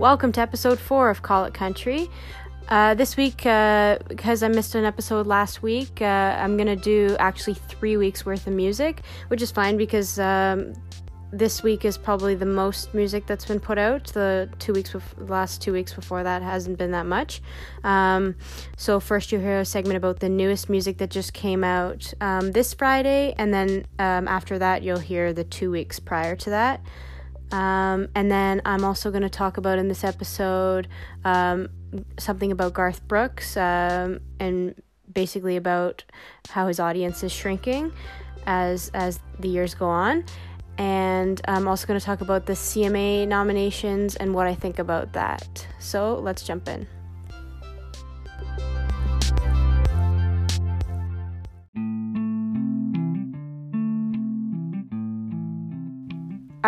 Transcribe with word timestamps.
Welcome 0.00 0.32
to 0.32 0.40
episode 0.40 0.78
four 0.78 1.10
of 1.10 1.20
Call 1.20 1.44
It 1.44 1.52
Country. 1.52 2.08
Uh, 2.70 2.94
this 2.94 3.18
week, 3.18 3.44
uh, 3.44 3.98
because 4.08 4.42
I 4.42 4.48
missed 4.48 4.74
an 4.74 4.86
episode 4.86 5.26
last 5.26 5.62
week, 5.62 6.00
uh, 6.00 6.06
I'm 6.38 6.56
gonna 6.56 6.74
do 6.74 7.16
actually 7.18 7.52
three 7.52 7.98
weeks 7.98 8.24
worth 8.24 8.46
of 8.46 8.54
music, 8.54 9.02
which 9.28 9.42
is 9.42 9.50
fine 9.50 9.76
because 9.76 10.18
um, 10.18 10.72
this 11.34 11.62
week 11.62 11.84
is 11.84 11.98
probably 11.98 12.34
the 12.34 12.46
most 12.46 12.94
music 12.94 13.26
that's 13.26 13.44
been 13.44 13.60
put 13.60 13.76
out. 13.76 14.06
The 14.06 14.48
two 14.58 14.72
weeks, 14.72 14.94
bef- 14.94 15.28
last 15.28 15.60
two 15.60 15.74
weeks 15.74 15.92
before 15.92 16.22
that 16.22 16.40
hasn't 16.40 16.78
been 16.78 16.92
that 16.92 17.04
much. 17.04 17.42
Um, 17.84 18.36
so 18.78 19.00
first, 19.00 19.32
you 19.32 19.38
hear 19.38 19.58
a 19.60 19.66
segment 19.66 19.98
about 19.98 20.20
the 20.20 20.30
newest 20.30 20.70
music 20.70 20.96
that 20.96 21.10
just 21.10 21.34
came 21.34 21.62
out 21.62 22.10
um, 22.22 22.52
this 22.52 22.72
Friday, 22.72 23.34
and 23.36 23.52
then 23.52 23.84
um, 23.98 24.28
after 24.28 24.58
that, 24.60 24.82
you'll 24.82 24.98
hear 24.98 25.34
the 25.34 25.44
two 25.44 25.70
weeks 25.70 26.00
prior 26.00 26.36
to 26.36 26.48
that. 26.48 26.80
Um, 27.52 28.08
and 28.14 28.30
then 28.30 28.62
I'm 28.64 28.84
also 28.84 29.10
going 29.10 29.22
to 29.22 29.30
talk 29.30 29.56
about 29.56 29.78
in 29.78 29.88
this 29.88 30.04
episode 30.04 30.88
um, 31.24 31.68
something 32.18 32.52
about 32.52 32.74
Garth 32.74 33.06
Brooks 33.08 33.56
um, 33.56 34.20
and 34.38 34.80
basically 35.12 35.56
about 35.56 36.04
how 36.50 36.68
his 36.68 36.78
audience 36.78 37.22
is 37.22 37.32
shrinking 37.32 37.92
as 38.46 38.90
as 38.94 39.20
the 39.38 39.48
years 39.48 39.74
go 39.74 39.86
on. 39.86 40.24
And 40.78 41.40
I'm 41.46 41.68
also 41.68 41.86
going 41.86 42.00
to 42.00 42.06
talk 42.06 42.20
about 42.22 42.46
the 42.46 42.54
CMA 42.54 43.28
nominations 43.28 44.16
and 44.16 44.34
what 44.34 44.46
I 44.46 44.54
think 44.54 44.78
about 44.78 45.12
that. 45.12 45.66
So 45.78 46.14
let's 46.14 46.42
jump 46.42 46.68
in. 46.68 46.86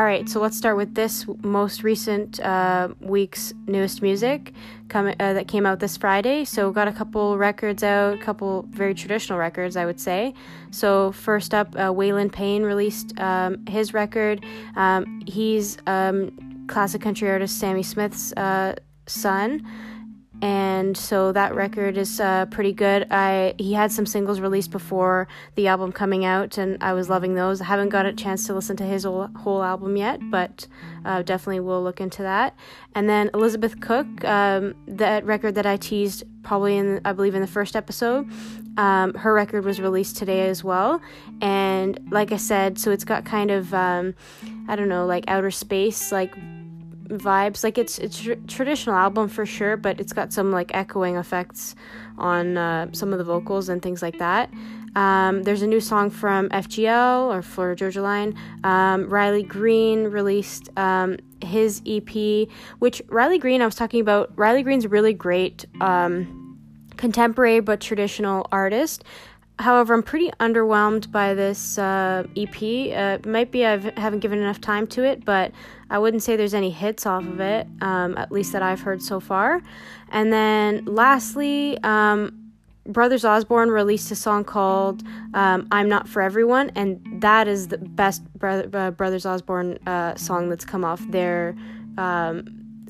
All 0.02 0.09
right, 0.09 0.29
so 0.29 0.41
let's 0.41 0.56
start 0.56 0.77
with 0.77 0.97
this 0.97 1.27
most 1.45 1.84
recent 1.84 2.41
uh, 2.41 2.88
week's 2.98 3.55
newest 3.69 4.03
music 4.03 4.53
uh, 4.92 5.12
that 5.14 5.47
came 5.47 5.64
out 5.64 5.78
this 5.78 5.97
Friday. 5.97 6.45
So, 6.45 6.72
got 6.72 6.89
a 6.89 6.92
couple 6.92 7.39
records 7.39 7.84
out, 7.84 8.14
a 8.14 8.19
couple 8.19 8.67
very 8.70 8.95
traditional 8.95 9.39
records, 9.39 9.77
I 9.77 9.86
would 9.86 10.00
say. 10.00 10.34
So, 10.73 11.12
first 11.12 11.55
up, 11.55 11.77
uh, 11.77 11.92
Waylon 11.92 12.33
Payne 12.33 12.64
released 12.64 13.17
um, 13.20 13.64
his 13.67 13.95
record. 13.95 14.45
Um, 14.75 15.23
he's 15.25 15.78
um, 15.86 16.67
classic 16.67 17.00
country 17.00 17.30
artist 17.30 17.61
Sammi 17.61 17.84
Smith's 17.84 18.33
uh, 18.33 18.75
son 19.06 19.64
and 20.43 20.97
so 20.97 21.31
that 21.31 21.55
record 21.55 21.97
is 21.97 22.19
uh, 22.19 22.47
pretty 22.47 22.73
good. 22.73 23.07
I 23.12 23.55
he 23.59 23.75
had 23.75 23.93
some 23.93 24.05
singles 24.05 24.41
released 24.41 24.73
before 24.73 25.29
the 25.55 25.69
album 25.69 25.93
coming 25.93 26.25
out, 26.25 26.59
and 26.59 26.83
I 26.83 26.95
was 26.95 27.09
loving 27.09 27.35
those. 27.35 27.61
I 27.61 27.67
haven't 27.67 27.91
got 27.91 28.07
a 28.07 28.12
chance 28.12 28.48
to 28.48 28.55
listen 28.55 28.77
to 28.79 28.85
his 28.85 29.05
whole, 29.05 29.29
whole 29.37 29.63
album 29.63 29.97
yet, 29.97 30.19
but 30.31 30.67
uh, 31.05 31.23
definitely 31.23 31.61
will 31.61 31.81
look 31.85 32.01
into 32.01 32.23
that. 32.23 32.57
And 32.93 33.09
then 33.09 33.31
Elizabeth 33.33 33.81
Cook, 33.81 34.25
um, 34.25 34.75
that 34.89 35.25
record 35.25 35.55
that 35.55 35.65
I 35.65 35.77
teased 35.77 36.25
probably 36.43 36.77
in 36.77 37.01
I 37.05 37.13
believe 37.13 37.37
in 37.37 37.41
the 37.41 37.47
first 37.47 37.77
episode. 37.77 38.29
Um, 38.77 39.15
her 39.15 39.33
record 39.33 39.65
was 39.65 39.81
released 39.81 40.17
today 40.17 40.48
as 40.48 40.65
well, 40.65 41.01
and 41.41 42.01
like 42.11 42.33
I 42.33 42.37
said, 42.37 42.81
so 42.81 42.91
it's 42.91 43.05
got 43.05 43.25
kind 43.25 43.53
of 43.53 43.73
um, 43.73 44.13
I 44.67 44.75
don't 44.75 44.89
know 44.89 45.07
like 45.07 45.23
outer 45.29 45.53
space 45.53 46.11
like 46.11 46.35
vibes. 47.18 47.64
Like 47.64 47.78
it's 47.78 47.98
it's 47.98 48.27
a 48.27 48.36
traditional 48.36 48.96
album 48.96 49.28
for 49.28 49.46
sure, 49.46 49.77
but 49.77 50.00
it's 50.00 50.12
got 50.12 50.32
some 50.32 50.52
like 50.52 50.74
echoing 50.74 51.16
effects 51.16 51.74
on 52.18 52.56
uh, 52.56 52.88
some 52.92 53.12
of 53.12 53.18
the 53.18 53.24
vocals 53.24 53.68
and 53.68 53.82
things 53.82 54.02
like 54.02 54.18
that. 54.18 54.50
Um, 54.94 55.42
there's 55.42 55.62
a 55.62 55.66
new 55.66 55.80
song 55.80 56.10
from 56.10 56.48
FGL 56.50 57.34
or 57.34 57.42
Florida 57.42 57.78
Georgia 57.78 58.02
Line. 58.02 58.36
Um, 58.62 59.08
Riley 59.08 59.42
Green 59.42 60.05
released 60.05 60.68
um, 60.77 61.16
his 61.40 61.80
EP, 61.86 62.48
which 62.78 63.00
Riley 63.08 63.38
Green 63.38 63.62
I 63.62 63.64
was 63.64 63.74
talking 63.74 64.00
about. 64.00 64.33
Riley 64.36 64.62
Green's 64.62 64.86
really 64.86 65.14
great 65.14 65.64
um, 65.80 66.58
contemporary 66.96 67.61
but 67.61 67.80
traditional 67.80 68.46
artist. 68.52 69.05
However, 69.62 69.95
I'm 69.95 70.02
pretty 70.02 70.30
underwhelmed 70.40 71.12
by 71.12 71.34
this 71.34 71.78
uh, 71.78 72.24
EP. 72.36 72.56
Uh, 72.92 73.28
might 73.28 73.52
be 73.52 73.64
I 73.64 73.78
haven't 73.96 74.18
given 74.18 74.40
enough 74.40 74.61
time 74.61 74.89
to 74.89 75.05
it, 75.05 75.24
but 75.24 75.52
I 75.89 75.98
wouldn't 75.98 76.24
say 76.24 76.34
there's 76.34 76.52
any 76.52 76.70
hits 76.70 77.06
off 77.06 77.24
of 77.24 77.39
it, 77.39 77.68
um, 77.80 78.18
at 78.18 78.33
least 78.33 78.52
that 78.52 78.62
I've 78.62 78.80
heard 78.80 79.01
so 79.01 79.20
far. 79.20 79.62
And 80.11 80.33
then 80.33 80.84
lastly, 80.84 81.78
um, 81.84 82.52
Brothers 82.86 83.24
Osborne 83.24 83.70
released 83.70 84.11
a 84.11 84.17
song 84.17 84.42
called 84.42 85.05
um, 85.34 85.68
I'm 85.70 85.89
Not 85.89 86.08
For 86.08 86.20
Everyone, 86.22 86.70
and 86.74 87.01
that 87.20 87.46
is 87.46 87.68
the 87.68 87.78
best 87.78 88.22
uh, 88.42 88.90
Brothers 88.90 89.24
Osborne 89.24 89.78
uh, 89.86 90.17
song 90.17 90.48
that's 90.48 90.64
come 90.64 90.84
off 90.84 91.01
their 91.11 91.55
um, 91.98 92.45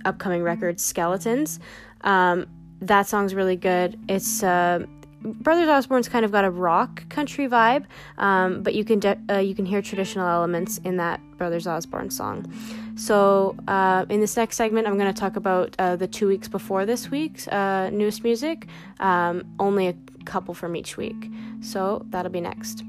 upcoming 0.07 0.43
record, 0.43 0.81
Skeletons. 0.81 1.61
Um, 2.01 2.47
that 2.81 3.07
song's 3.07 3.35
really 3.35 3.57
good. 3.57 3.99
It's 4.09 4.43
uh, 4.43 4.87
Brothers 5.25 5.69
Osborne's 5.69 6.09
kind 6.09 6.25
of 6.25 6.33
got 6.33 6.45
a 6.45 6.51
rock 6.51 7.09
country 7.09 7.49
vibe, 7.49 7.85
um, 8.19 8.63
but 8.63 8.75
you 8.75 8.85
can 8.85 8.99
de- 8.99 9.19
uh, 9.31 9.39
you 9.39 9.55
can 9.55 9.67
hear 9.67 9.81
traditional 9.83 10.29
elements 10.29 10.79
in 10.79 10.97
that 10.97 11.21
Brothers 11.39 11.67
Osborne 11.67 12.11
song. 12.11 12.53
So 12.97 13.57
uh, 13.69 14.05
in 14.09 14.21
this 14.21 14.37
next 14.37 14.57
segment, 14.57 14.87
I'm 14.87 14.99
going 14.99 15.13
to 15.13 15.19
talk 15.19 15.37
about 15.37 15.75
uh, 15.79 15.97
the 15.97 16.07
two 16.07 16.29
weeks 16.29 16.49
before 16.49 16.85
this 16.87 17.11
week's 17.11 17.49
uh, 17.49 17.91
newest 17.91 18.25
music. 18.25 18.67
Um, 19.01 19.45
only 19.59 19.89
a 19.89 19.95
couple 20.25 20.55
from 20.55 20.77
each 20.77 20.97
week, 20.97 21.31
so 21.61 22.05
that'll 22.11 22.33
be 22.33 22.41
next. 22.41 22.85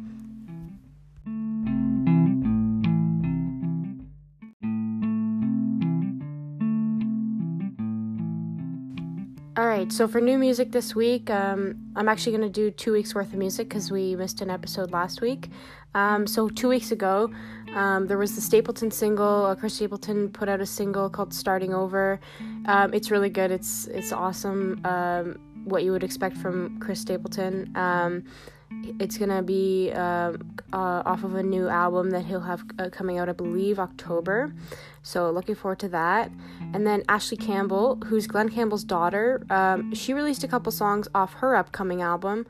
All 9.56 9.68
right, 9.68 9.92
so 9.92 10.08
for 10.08 10.20
new 10.20 10.40
music 10.40 10.72
this 10.72 10.96
week, 10.96 11.30
um, 11.30 11.78
I'm 11.96 12.10
actually 12.10 12.36
going 12.36 12.52
to 12.52 12.62
do 12.62 12.72
two 12.72 12.92
weeks 12.92 13.14
worth 13.14 13.34
of 13.34 13.38
music 13.38 13.70
because 13.70 13.92
we 13.92 14.16
missed 14.16 14.42
an 14.42 14.50
episode 14.50 14.90
last 14.90 15.22
week. 15.22 15.50
Um, 15.94 16.26
so, 16.26 16.50
two 16.50 16.68
weeks 16.68 16.92
ago, 16.92 17.32
um, 17.76 18.08
there 18.08 18.18
was 18.18 18.34
the 18.34 18.42
Stapleton 18.42 18.90
single. 18.90 19.46
Uh, 19.46 19.54
Chris 19.54 19.76
Stapleton 19.76 20.30
put 20.30 20.50
out 20.50 20.60
a 20.60 20.66
single 20.66 21.08
called 21.08 21.36
"Starting 21.36 21.72
Over." 21.72 22.20
Um, 22.66 22.96
it's 22.96 23.12
really 23.12 23.30
good. 23.30 23.52
It's 23.52 23.86
it's 23.86 24.12
awesome. 24.12 24.82
Um, 24.86 25.38
what 25.66 25.84
you 25.84 25.92
would 25.92 26.04
expect 26.04 26.36
from 26.38 26.80
Chris 26.80 27.00
Stapleton. 27.02 27.72
Um, 27.76 28.24
it's 29.00 29.20
gonna 29.20 29.44
be 29.44 29.92
uh, 29.94 30.34
uh, 30.74 31.04
off 31.06 31.24
of 31.24 31.36
a 31.36 31.44
new 31.44 31.68
album 31.68 32.10
that 32.10 32.26
he'll 32.26 32.40
have 32.40 32.64
uh, 32.80 32.90
coming 32.90 33.20
out, 33.20 33.30
I 33.30 33.34
believe, 33.34 33.78
October. 33.78 34.52
So 35.04 35.30
looking 35.30 35.56
forward 35.56 35.80
to 35.80 35.90
that. 35.90 36.32
And 36.74 36.88
then 36.88 37.04
Ashley 37.10 37.38
Campbell, 37.38 37.98
who's 38.06 38.26
Glen 38.26 38.50
Campbell's 38.50 38.86
daughter, 38.86 39.46
um, 39.50 39.94
she 39.94 40.14
released 40.14 40.44
a 40.46 40.48
couple 40.48 40.72
songs 40.72 41.08
off 41.14 41.34
her 41.36 41.56
upcoming 41.56 42.02
album. 42.02 42.48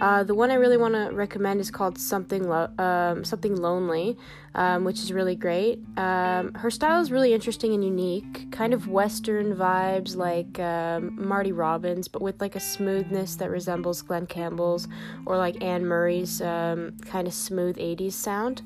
Uh, 0.00 0.22
the 0.22 0.34
one 0.34 0.50
I 0.50 0.54
really 0.54 0.76
want 0.76 0.94
to 0.94 1.10
recommend 1.14 1.60
is 1.60 1.70
called 1.70 1.98
Something 1.98 2.48
Lo- 2.48 2.68
um, 2.78 3.24
Something 3.24 3.56
Lonely, 3.56 4.18
um, 4.54 4.84
which 4.84 4.98
is 4.98 5.12
really 5.12 5.36
great. 5.36 5.78
Um, 5.96 6.52
her 6.54 6.70
style 6.70 7.00
is 7.00 7.10
really 7.10 7.32
interesting 7.32 7.72
and 7.72 7.82
unique, 7.82 8.50
kind 8.50 8.74
of 8.74 8.88
Western 8.88 9.54
vibes 9.54 10.14
like 10.16 10.58
um, 10.58 11.16
Marty 11.16 11.52
Robbins, 11.52 12.08
but 12.08 12.20
with 12.20 12.40
like 12.40 12.54
a 12.54 12.60
smoothness 12.60 13.36
that 13.36 13.50
resembles 13.50 14.02
Glen 14.02 14.26
Campbell's 14.26 14.88
or 15.26 15.38
like 15.38 15.62
Anne 15.62 15.86
Murray's 15.86 16.42
um, 16.42 16.96
kind 17.06 17.26
of 17.26 17.32
smooth 17.32 17.76
80s 17.76 18.12
sound. 18.12 18.62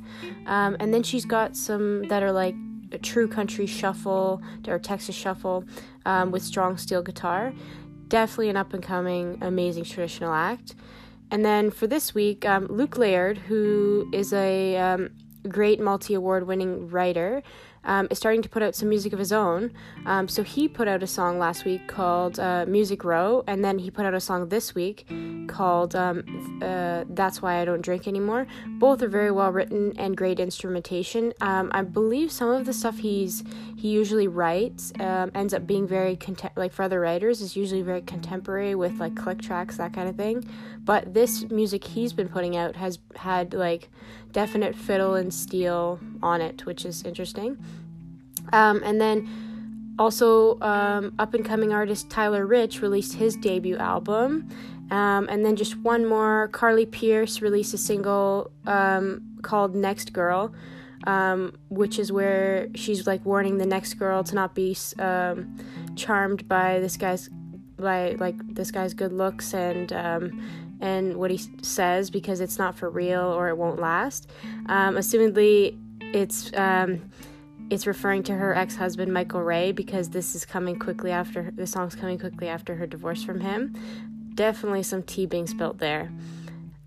and 0.46 0.92
then 0.92 1.02
she's 1.02 1.26
got 1.26 1.56
some 1.56 2.08
that 2.08 2.22
are 2.22 2.32
like 2.32 2.54
true 2.96 3.28
country 3.28 3.66
shuffle 3.66 4.40
or 4.66 4.78
Texas 4.78 5.14
shuffle 5.14 5.64
um, 6.06 6.30
with 6.30 6.42
strong 6.42 6.78
steel 6.78 7.02
guitar. 7.02 7.52
Definitely 8.08 8.48
an 8.48 8.56
up 8.56 8.72
and 8.72 8.82
coming, 8.82 9.38
amazing 9.42 9.84
traditional 9.84 10.32
act. 10.32 10.74
And 11.30 11.44
then 11.44 11.70
for 11.70 11.86
this 11.86 12.14
week, 12.14 12.46
um, 12.46 12.66
Luke 12.68 12.96
Laird, 12.96 13.36
who 13.36 14.08
is 14.14 14.32
a 14.32 14.76
um, 14.78 15.10
great 15.46 15.80
multi 15.80 16.14
award 16.14 16.46
winning 16.46 16.88
writer, 16.88 17.42
um, 17.84 18.08
is 18.10 18.18
starting 18.18 18.42
to 18.42 18.48
put 18.48 18.62
out 18.62 18.74
some 18.74 18.88
music 18.88 19.12
of 19.12 19.18
his 19.18 19.32
own. 19.32 19.72
Um, 20.06 20.28
so 20.28 20.42
he 20.42 20.68
put 20.68 20.88
out 20.88 21.02
a 21.02 21.06
song 21.06 21.38
last 21.38 21.64
week 21.64 21.86
called 21.88 22.38
uh, 22.38 22.64
Music 22.68 23.04
Row, 23.04 23.44
and 23.46 23.64
then 23.64 23.78
he 23.78 23.90
put 23.90 24.06
out 24.06 24.14
a 24.14 24.20
song 24.20 24.48
this 24.48 24.74
week 24.74 25.06
called 25.48 25.96
um, 25.96 26.60
uh, 26.62 27.04
That's 27.10 27.42
Why 27.42 27.60
I 27.60 27.64
Don't 27.64 27.80
Drink 27.80 28.06
Anymore. 28.06 28.46
Both 28.66 29.02
are 29.02 29.08
very 29.08 29.30
well 29.30 29.50
written 29.50 29.92
and 29.98 30.16
great 30.16 30.40
instrumentation. 30.40 31.32
Um, 31.40 31.70
I 31.72 31.82
believe 31.82 32.30
some 32.30 32.50
of 32.50 32.66
the 32.66 32.72
stuff 32.72 32.98
he's 32.98 33.44
he 33.76 33.88
usually 33.88 34.26
writes 34.26 34.92
um, 34.98 35.30
ends 35.34 35.54
up 35.54 35.66
being 35.66 35.86
very 35.86 36.18
like 36.56 36.72
for 36.72 36.82
other 36.82 37.00
writers 37.00 37.40
is 37.40 37.56
usually 37.56 37.82
very 37.82 38.02
contemporary 38.02 38.74
with 38.74 38.98
like 38.98 39.14
click 39.14 39.40
tracks 39.40 39.76
that 39.76 39.92
kind 39.92 40.08
of 40.08 40.16
thing. 40.16 40.44
But 40.84 41.14
this 41.14 41.44
music 41.50 41.84
he's 41.84 42.12
been 42.12 42.28
putting 42.28 42.56
out 42.56 42.76
has 42.76 42.98
had 43.16 43.54
like 43.54 43.88
definite 44.32 44.74
fiddle 44.74 45.14
and 45.14 45.32
steel 45.32 46.00
on 46.22 46.40
it, 46.40 46.66
which 46.66 46.84
is 46.84 47.02
interesting. 47.04 47.58
Um, 48.52 48.82
and 48.84 49.00
then 49.00 49.94
also, 49.98 50.58
um, 50.60 51.12
up 51.18 51.34
and 51.34 51.44
coming 51.44 51.72
artist 51.72 52.08
Tyler 52.08 52.46
Rich 52.46 52.82
released 52.82 53.14
his 53.14 53.36
debut 53.36 53.76
album. 53.76 54.48
Um, 54.90 55.28
and 55.28 55.44
then 55.44 55.56
just 55.56 55.76
one 55.78 56.06
more 56.06 56.48
Carly 56.48 56.86
Pearce 56.86 57.42
released 57.42 57.74
a 57.74 57.78
single 57.78 58.50
um, 58.66 59.38
called 59.42 59.74
Next 59.74 60.12
Girl. 60.12 60.54
um, 61.06 61.54
which 61.68 61.98
is 61.98 62.10
where 62.12 62.68
she's 62.74 63.06
like 63.06 63.24
warning 63.24 63.58
the 63.58 63.66
next 63.66 63.94
girl 63.94 64.24
to 64.24 64.34
not 64.34 64.54
be 64.54 64.76
um, 64.98 65.56
charmed 65.96 66.48
by 66.48 66.80
this 66.80 66.96
guy's 66.96 67.30
by 67.78 68.16
like 68.18 68.34
this 68.54 68.70
guy's 68.70 68.94
good 68.94 69.12
looks 69.12 69.54
and 69.54 69.92
and 70.80 71.16
what 71.16 71.30
he 71.30 71.40
says 71.62 72.10
because 72.10 72.40
it's 72.40 72.58
not 72.58 72.76
for 72.76 72.88
real 72.90 73.20
or 73.20 73.48
it 73.48 73.56
won't 73.56 73.80
last. 73.80 74.28
Um, 74.66 74.94
assumedly, 74.96 75.76
it's 76.14 76.52
um, 76.54 77.10
it's 77.70 77.86
referring 77.86 78.22
to 78.24 78.34
her 78.34 78.54
ex-husband 78.54 79.12
Michael 79.12 79.42
Ray 79.42 79.72
because 79.72 80.10
this 80.10 80.34
is 80.34 80.44
coming 80.44 80.78
quickly 80.78 81.10
after 81.10 81.50
the 81.50 81.66
song's 81.66 81.94
coming 81.94 82.18
quickly 82.18 82.48
after 82.48 82.74
her 82.76 82.86
divorce 82.86 83.22
from 83.22 83.40
him. 83.40 83.74
Definitely 84.34 84.82
some 84.84 85.02
tea 85.02 85.26
being 85.26 85.46
spilled 85.46 85.78
there. 85.78 86.10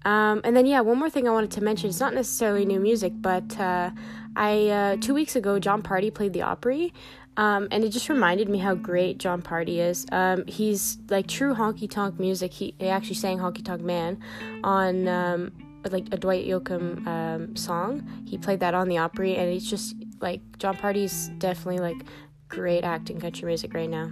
Um, 0.04 0.42
and 0.44 0.56
then 0.56 0.66
yeah, 0.66 0.82
one 0.82 0.98
more 0.98 1.10
thing 1.10 1.28
I 1.28 1.32
wanted 1.32 1.52
to 1.52 1.64
mention. 1.64 1.90
It's 1.90 2.00
not 2.00 2.14
necessarily 2.14 2.66
new 2.66 2.80
music, 2.80 3.14
but 3.16 3.60
uh, 3.60 3.92
I 4.36 4.68
uh, 4.68 4.96
two 4.98 5.14
weeks 5.14 5.36
ago 5.36 5.60
John 5.60 5.84
Pardi 5.84 6.12
played 6.14 6.34
the 6.34 6.42
Opry, 6.42 6.94
um, 7.38 7.68
and 7.72 7.84
it 7.84 7.90
just 7.90 8.10
reminded 8.10 8.50
me 8.50 8.58
how 8.58 8.74
great 8.74 9.20
John 9.20 9.42
Pardi 9.42 9.78
is. 9.78 10.06
Um, 10.12 10.46
he's 10.48 10.98
like 11.10 11.28
true 11.28 11.54
honky 11.54 11.90
tonk 11.90 12.20
music. 12.20 12.52
He, 12.52 12.74
he, 12.80 12.88
actually 12.88 13.16
sang 13.16 13.38
Honky 13.38 13.64
Tonk 13.64 13.82
Man 13.82 14.20
on 14.64 15.08
um, 15.08 15.52
like 15.90 16.08
a 16.12 16.18
Dwight 16.18 16.48
Yoakam 16.48 17.06
um, 17.06 17.56
song. 17.56 18.26
He 18.26 18.38
played 18.38 18.60
that 18.62 18.74
on 18.74 18.88
the 18.88 18.98
Opry, 18.98 19.36
and 19.36 19.50
it's 19.50 19.70
just 19.70 19.96
like 20.22 20.42
John 20.58 20.78
Pardi's 20.78 21.30
definitely 21.38 21.80
like 21.80 22.06
great 22.48 22.84
acting 22.84 23.20
country 23.20 23.48
music 23.48 23.74
right 23.74 23.90
now. 23.90 24.12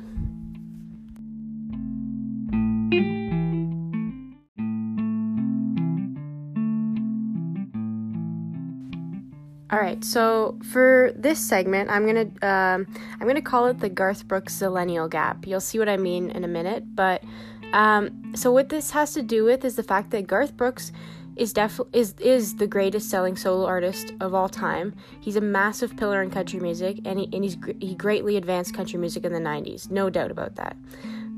All 9.72 9.80
right, 9.80 10.04
so 10.04 10.58
for 10.72 11.12
this 11.16 11.40
segment, 11.40 11.92
I'm 11.92 12.08
gonna 12.08 12.26
um, 12.42 12.88
I'm 13.20 13.28
gonna 13.28 13.42
call 13.42 13.68
it 13.68 13.80
the 13.80 13.90
Garth 13.90 14.28
Brooks 14.28 14.56
Zillennial 14.56 15.08
Gap. 15.08 15.46
You'll 15.46 15.62
see 15.62 15.78
what 15.78 15.88
I 15.88 15.96
mean 15.96 16.32
in 16.32 16.44
a 16.44 16.48
minute, 16.48 16.84
but 16.96 17.24
um, 17.72 18.34
so 18.36 18.52
what 18.52 18.70
this 18.70 18.90
has 18.92 19.14
to 19.14 19.22
do 19.22 19.44
with 19.44 19.64
is 19.64 19.76
the 19.76 19.84
fact 19.84 20.10
that 20.10 20.26
Garth 20.26 20.58
Brooks 20.58 20.92
is 21.40 21.54
def- 21.54 21.80
is 21.94 22.14
is 22.20 22.58
the 22.58 22.68
greatest 22.68 23.10
selling 23.10 23.36
solo 23.36 23.66
artist 23.66 24.14
of 24.20 24.34
all 24.34 24.50
time. 24.50 24.96
He's 25.20 25.36
a 25.36 25.42
massive 25.42 25.96
pillar 25.98 26.22
in 26.22 26.30
country 26.30 26.60
music, 26.60 27.00
and 27.06 27.20
he 27.20 27.30
and 27.34 27.44
he's 27.44 27.58
he 27.80 27.96
greatly 27.96 28.38
advanced 28.38 28.74
country 28.74 29.00
music 29.00 29.24
in 29.26 29.34
the 29.34 29.40
'90s, 29.40 29.90
no 29.90 30.10
doubt 30.10 30.32
about 30.32 30.56
that. 30.56 30.76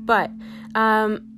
But 0.04 0.30
um, 0.74 1.28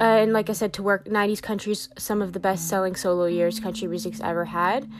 uh, 0.00 0.04
and 0.04 0.32
like 0.32 0.50
I 0.50 0.52
said, 0.52 0.72
to 0.74 0.82
work 0.82 1.06
90s 1.06 1.40
country's 1.40 1.88
some 1.96 2.20
of 2.20 2.32
the 2.32 2.40
best 2.40 2.68
selling 2.68 2.94
solo 2.96 3.26
years 3.26 3.60
country 3.60 3.88
music's 3.88 4.20
ever 4.20 4.44
had 4.44 4.90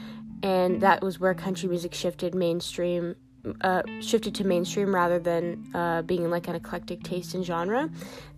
and 0.43 0.81
that 0.81 1.03
was 1.03 1.19
where 1.19 1.33
country 1.33 1.67
music 1.67 1.93
shifted 1.93 2.35
mainstream 2.35 3.15
uh, 3.61 3.81
shifted 4.01 4.35
to 4.35 4.43
mainstream 4.43 4.93
rather 4.93 5.19
than 5.19 5.65
uh, 5.73 6.01
being 6.01 6.29
like 6.29 6.47
an 6.47 6.55
eclectic 6.55 7.01
taste 7.03 7.33
in 7.33 7.43
genre. 7.43 7.89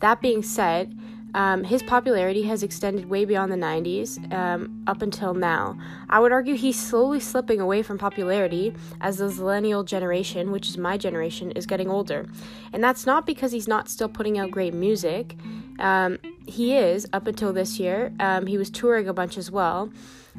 That 0.02 0.22
being 0.22 0.44
said, 0.44 0.96
um, 1.34 1.64
his 1.64 1.84
popularity 1.84 2.44
has 2.44 2.64
extended 2.64 3.10
way 3.10 3.26
beyond 3.26 3.52
the 3.52 3.58
90s 3.58 4.32
um, 4.34 4.84
up 4.88 5.02
until 5.02 5.34
now. 5.34 5.78
I 6.10 6.20
would 6.20 6.32
argue 6.32 6.56
he's 6.56 6.80
slowly 6.80 7.20
slipping 7.20 7.62
away 7.62 7.84
from 7.84 7.98
popularity 7.98 8.74
as 9.02 9.18
the 9.18 9.30
millennial 9.30 9.84
generation, 9.84 10.52
which 10.52 10.68
is 10.68 10.78
my 10.78 10.98
generation, 10.98 11.52
is 11.52 11.66
getting 11.66 11.90
older. 11.90 12.28
And 12.74 12.84
that's 12.84 13.06
not 13.06 13.26
because 13.26 13.52
he's 13.52 13.68
not 13.68 13.90
still 13.90 14.10
putting 14.10 14.38
out 14.40 14.52
great 14.52 14.74
music. 14.74 15.36
Um, 15.80 16.18
he 16.50 16.76
is, 16.76 17.08
up 17.14 17.28
until 17.28 17.54
this 17.54 17.80
year. 17.80 18.12
Um, 18.20 18.46
he 18.46 18.58
was 18.58 18.70
touring 18.70 19.08
a 19.08 19.14
bunch 19.14 19.38
as 19.38 19.50
well. 19.52 19.92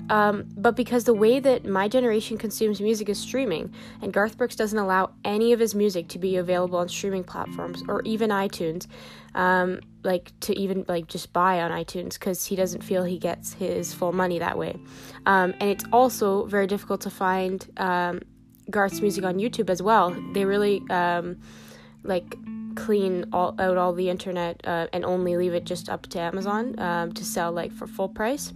Um, 0.08 0.48
but 0.56 0.76
because 0.76 1.04
the 1.04 1.14
way 1.14 1.40
that 1.40 1.64
my 1.64 1.88
generation 1.88 2.38
consumes 2.38 2.80
music 2.80 3.08
is 3.08 3.18
streaming, 3.18 3.72
and 4.00 4.12
Garth 4.12 4.38
Brooks 4.38 4.56
doesn't 4.56 4.78
allow 4.78 5.10
any 5.24 5.52
of 5.52 5.60
his 5.60 5.74
music 5.74 6.08
to 6.08 6.18
be 6.18 6.36
available 6.36 6.78
on 6.78 6.88
streaming 6.88 7.24
platforms 7.24 7.82
or 7.88 8.00
even 8.02 8.30
iTunes, 8.30 8.86
um, 9.34 9.80
like 10.02 10.32
to 10.40 10.58
even 10.58 10.84
like 10.88 11.06
just 11.06 11.32
buy 11.32 11.60
on 11.60 11.70
iTunes 11.70 12.14
because 12.14 12.46
he 12.46 12.56
doesn't 12.56 12.82
feel 12.82 13.04
he 13.04 13.18
gets 13.18 13.52
his 13.52 13.92
full 13.92 14.12
money 14.12 14.38
that 14.38 14.56
way. 14.56 14.76
Um, 15.26 15.54
and 15.60 15.70
it's 15.70 15.84
also 15.92 16.46
very 16.46 16.66
difficult 16.66 17.00
to 17.02 17.10
find 17.10 17.68
um, 17.76 18.22
Garth's 18.70 19.00
music 19.00 19.24
on 19.24 19.36
YouTube 19.36 19.68
as 19.70 19.82
well. 19.82 20.16
They 20.32 20.44
really 20.44 20.82
um, 20.88 21.40
like 22.04 22.34
clean 22.80 23.26
all 23.32 23.54
out 23.58 23.76
all 23.76 23.92
the 23.92 24.08
internet 24.08 24.60
uh, 24.64 24.86
and 24.92 25.04
only 25.04 25.36
leave 25.36 25.52
it 25.54 25.64
just 25.64 25.88
up 25.88 26.06
to 26.08 26.18
Amazon 26.18 26.78
um, 26.78 27.12
to 27.12 27.24
sell 27.24 27.52
like 27.52 27.72
for 27.72 27.86
full 27.86 28.08
price. 28.08 28.52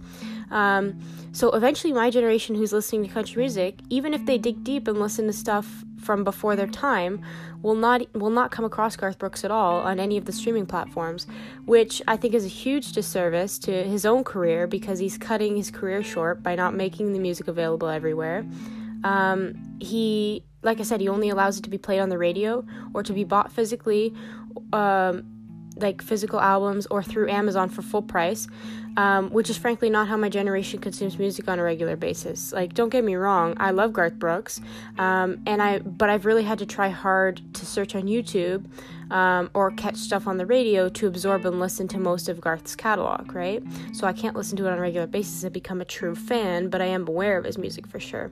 Um, 0.51 0.99
so 1.31 1.51
eventually, 1.51 1.93
my 1.93 2.09
generation 2.09 2.55
who's 2.55 2.73
listening 2.73 3.07
to 3.07 3.13
country 3.13 3.41
music, 3.41 3.79
even 3.89 4.13
if 4.13 4.25
they 4.25 4.37
dig 4.37 4.63
deep 4.63 4.87
and 4.87 4.99
listen 4.99 5.27
to 5.27 5.33
stuff 5.33 5.83
from 6.01 6.23
before 6.23 6.55
their 6.55 6.67
time, 6.67 7.21
will 7.61 7.75
not 7.75 8.01
will 8.13 8.29
not 8.29 8.51
come 8.51 8.65
across 8.65 8.95
Garth 8.95 9.19
Brooks 9.19 9.43
at 9.43 9.51
all 9.51 9.79
on 9.81 9.99
any 9.99 10.17
of 10.17 10.25
the 10.25 10.31
streaming 10.31 10.65
platforms, 10.65 11.27
which 11.65 12.01
I 12.07 12.17
think 12.17 12.33
is 12.33 12.45
a 12.45 12.55
huge 12.63 12.93
disservice 12.93 13.59
to 13.59 13.83
his 13.83 14.05
own 14.05 14.23
career 14.23 14.65
because 14.65 14.99
he's 14.99 15.17
cutting 15.17 15.55
his 15.55 15.69
career 15.69 16.03
short 16.03 16.41
by 16.41 16.55
not 16.55 16.73
making 16.73 17.13
the 17.13 17.19
music 17.19 17.47
available 17.47 17.89
everywhere. 17.89 18.45
Um, 19.03 19.77
he, 19.79 20.43
like 20.65 20.79
I 20.79 20.83
said, 20.83 20.99
he 20.99 21.07
only 21.07 21.29
allows 21.29 21.57
it 21.57 21.63
to 21.63 21.69
be 21.69 21.77
played 21.77 21.99
on 21.99 22.09
the 22.09 22.17
radio 22.17 22.65
or 22.93 23.03
to 23.03 23.13
be 23.13 23.23
bought 23.23 23.51
physically. 23.51 24.13
Um, 24.73 25.31
like 25.77 26.01
physical 26.01 26.39
albums 26.39 26.85
or 26.87 27.03
through 27.03 27.29
Amazon 27.29 27.67
for 27.67 27.81
full 27.81 28.01
price, 28.01 28.47
um, 28.95 29.29
which 29.31 29.49
is 29.49 29.57
frankly 29.57 29.89
not 29.89 30.07
how 30.07 30.15
my 30.15 30.29
generation 30.29 30.79
consumes 30.79 31.19
music 31.19 31.49
on 31.49 31.59
a 31.59 31.63
regular 31.63 31.97
basis. 31.97 32.53
Like, 32.53 32.73
don't 32.73 32.87
get 32.87 33.03
me 33.03 33.15
wrong, 33.15 33.55
I 33.57 33.71
love 33.71 33.91
Garth 33.91 34.17
Brooks, 34.17 34.61
um, 34.97 35.41
and 35.45 35.61
I 35.61 35.79
but 35.79 36.09
I've 36.09 36.25
really 36.25 36.43
had 36.43 36.59
to 36.59 36.65
try 36.65 36.87
hard 36.87 37.41
to 37.55 37.65
search 37.65 37.93
on 37.93 38.03
YouTube 38.03 38.65
um, 39.11 39.49
or 39.53 39.71
catch 39.71 39.97
stuff 39.97 40.27
on 40.27 40.37
the 40.37 40.45
radio 40.45 40.87
to 40.87 41.07
absorb 41.07 41.45
and 41.45 41.59
listen 41.59 41.89
to 41.89 41.99
most 41.99 42.29
of 42.29 42.39
Garth's 42.39 42.75
catalog, 42.75 43.35
right? 43.35 43.61
So 43.91 44.07
I 44.07 44.13
can't 44.13 44.35
listen 44.35 44.55
to 44.57 44.67
it 44.67 44.71
on 44.71 44.77
a 44.77 44.81
regular 44.81 45.07
basis 45.07 45.43
and 45.43 45.53
become 45.53 45.81
a 45.81 45.85
true 45.85 46.15
fan, 46.15 46.69
but 46.69 46.81
I 46.81 46.85
am 46.85 47.05
aware 47.05 47.37
of 47.37 47.43
his 47.43 47.57
music 47.57 47.85
for 47.85 47.99
sure. 47.99 48.31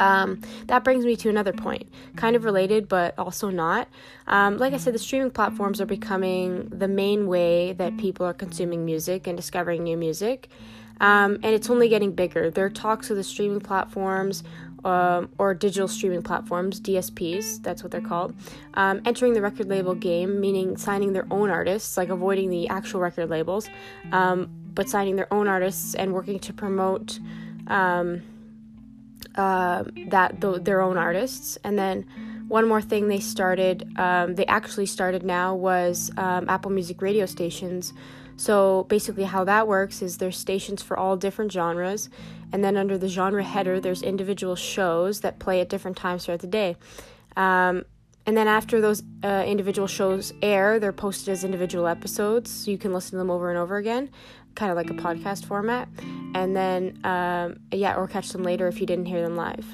Um, 0.00 0.40
that 0.66 0.84
brings 0.84 1.04
me 1.04 1.16
to 1.16 1.28
another 1.28 1.52
point, 1.52 1.88
kind 2.16 2.36
of 2.36 2.44
related 2.44 2.88
but 2.88 3.18
also 3.18 3.50
not. 3.50 3.88
Um, 4.26 4.58
like 4.58 4.74
I 4.74 4.76
said, 4.76 4.94
the 4.94 4.98
streaming 4.98 5.30
platforms 5.30 5.80
are 5.80 5.86
becoming 5.86 6.68
the 6.68 6.88
main 6.88 7.26
way 7.26 7.72
that 7.74 7.96
people 7.98 8.26
are 8.26 8.34
consuming 8.34 8.84
music 8.84 9.26
and 9.26 9.36
discovering 9.36 9.84
new 9.84 9.96
music. 9.96 10.48
Um, 11.00 11.34
and 11.42 11.46
it's 11.46 11.68
only 11.70 11.88
getting 11.88 12.12
bigger. 12.12 12.50
There 12.50 12.64
are 12.64 12.70
talks 12.70 13.10
of 13.10 13.16
the 13.16 13.24
streaming 13.24 13.60
platforms 13.60 14.44
um, 14.84 15.30
or 15.38 15.54
digital 15.54 15.88
streaming 15.88 16.22
platforms, 16.22 16.80
DSPs, 16.80 17.62
that's 17.62 17.82
what 17.82 17.90
they're 17.90 18.00
called, 18.00 18.34
um, 18.74 19.00
entering 19.04 19.32
the 19.32 19.40
record 19.40 19.68
label 19.68 19.94
game, 19.94 20.40
meaning 20.40 20.76
signing 20.76 21.12
their 21.12 21.26
own 21.30 21.50
artists, 21.50 21.96
like 21.96 22.10
avoiding 22.10 22.50
the 22.50 22.68
actual 22.68 23.00
record 23.00 23.30
labels, 23.30 23.68
um, 24.12 24.48
but 24.74 24.88
signing 24.88 25.16
their 25.16 25.32
own 25.32 25.48
artists 25.48 25.94
and 25.94 26.12
working 26.12 26.38
to 26.38 26.52
promote 26.52 27.18
um, 27.68 28.22
uh, 29.36 29.84
that 30.08 30.40
the, 30.40 30.58
their 30.60 30.80
own 30.80 30.96
artists. 30.96 31.58
And 31.64 31.78
then 31.78 32.06
one 32.48 32.68
more 32.68 32.82
thing 32.82 33.08
they 33.08 33.20
started, 33.20 33.88
um, 33.96 34.34
they 34.34 34.46
actually 34.46 34.86
started 34.86 35.22
now, 35.24 35.54
was 35.54 36.10
um, 36.16 36.48
Apple 36.48 36.70
Music 36.70 37.00
radio 37.02 37.26
stations. 37.26 37.92
So 38.36 38.84
basically, 38.84 39.24
how 39.24 39.44
that 39.44 39.68
works 39.68 40.02
is 40.02 40.18
there's 40.18 40.36
stations 40.36 40.82
for 40.82 40.96
all 40.96 41.16
different 41.16 41.52
genres, 41.52 42.10
and 42.52 42.64
then 42.64 42.76
under 42.76 42.98
the 42.98 43.08
genre 43.08 43.44
header, 43.44 43.80
there's 43.80 44.02
individual 44.02 44.56
shows 44.56 45.20
that 45.20 45.38
play 45.38 45.60
at 45.60 45.68
different 45.68 45.96
times 45.96 46.24
throughout 46.24 46.40
the 46.40 46.48
day. 46.48 46.76
Um, 47.36 47.84
and 48.26 48.36
then 48.36 48.48
after 48.48 48.80
those 48.80 49.02
uh, 49.22 49.44
individual 49.46 49.86
shows 49.86 50.32
air, 50.42 50.80
they're 50.80 50.92
posted 50.92 51.28
as 51.28 51.44
individual 51.44 51.86
episodes, 51.86 52.50
so 52.50 52.70
you 52.70 52.78
can 52.78 52.92
listen 52.92 53.12
to 53.12 53.16
them 53.18 53.30
over 53.30 53.50
and 53.50 53.58
over 53.58 53.76
again 53.76 54.10
kind 54.54 54.70
of 54.70 54.76
like 54.76 54.90
a 54.90 54.94
podcast 54.94 55.44
format, 55.44 55.88
and 56.34 56.54
then 56.56 56.98
um, 57.04 57.60
yeah, 57.72 57.96
or 57.96 58.06
catch 58.06 58.30
them 58.30 58.42
later 58.42 58.66
if 58.68 58.80
you 58.80 58.86
didn't 58.86 59.06
hear 59.06 59.22
them 59.22 59.36
live. 59.36 59.66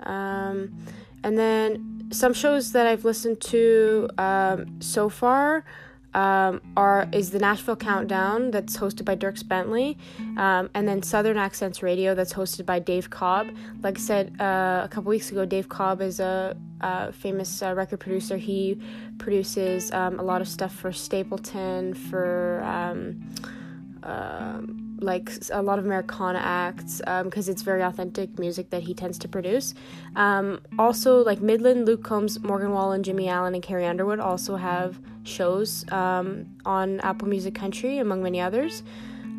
Um, 0.00 0.76
and 1.24 1.38
then 1.38 2.08
some 2.10 2.34
shows 2.34 2.72
that 2.72 2.86
I've 2.86 3.04
listened 3.04 3.40
to 3.42 4.08
um, 4.18 4.80
so 4.80 5.08
far 5.08 5.64
um, 6.14 6.60
are 6.76 7.08
is 7.12 7.30
the 7.30 7.38
Nashville 7.38 7.76
Countdown 7.76 8.50
that's 8.50 8.76
hosted 8.76 9.04
by 9.04 9.16
Dierks 9.16 9.46
Bentley, 9.46 9.96
um, 10.36 10.68
and 10.74 10.86
then 10.86 11.02
Southern 11.02 11.38
Accents 11.38 11.82
Radio 11.82 12.14
that's 12.14 12.34
hosted 12.34 12.66
by 12.66 12.78
Dave 12.78 13.08
Cobb. 13.08 13.48
Like 13.82 13.96
I 13.96 14.00
said 14.00 14.40
uh, 14.40 14.82
a 14.84 14.88
couple 14.90 15.08
weeks 15.08 15.30
ago, 15.30 15.46
Dave 15.46 15.68
Cobb 15.68 16.02
is 16.02 16.20
a, 16.20 16.56
a 16.82 17.12
famous 17.12 17.62
uh, 17.62 17.72
record 17.74 18.00
producer. 18.00 18.36
He 18.36 18.78
produces 19.18 19.90
um, 19.92 20.18
a 20.18 20.22
lot 20.22 20.40
of 20.40 20.48
stuff 20.48 20.74
for 20.74 20.92
Stapleton, 20.92 21.94
for 21.94 22.62
um, 24.02 24.98
like 25.00 25.30
a 25.50 25.62
lot 25.62 25.78
of 25.78 25.84
Americana 25.84 26.38
acts 26.38 26.98
because 26.98 27.48
um, 27.48 27.52
it's 27.52 27.62
very 27.62 27.82
authentic 27.82 28.38
music 28.38 28.70
that 28.70 28.82
he 28.82 28.94
tends 28.94 29.18
to 29.18 29.28
produce. 29.28 29.74
Um, 30.16 30.60
also, 30.78 31.22
like 31.22 31.40
Midland, 31.40 31.86
Luke 31.86 32.02
Combs, 32.02 32.40
Morgan 32.40 32.72
Wallen, 32.72 33.02
Jimmy 33.02 33.28
Allen, 33.28 33.54
and 33.54 33.62
Carrie 33.62 33.86
Underwood 33.86 34.20
also 34.20 34.56
have 34.56 34.98
shows 35.24 35.84
um, 35.92 36.46
on 36.64 37.00
Apple 37.00 37.28
Music 37.28 37.54
Country, 37.54 37.98
among 37.98 38.22
many 38.22 38.40
others. 38.40 38.82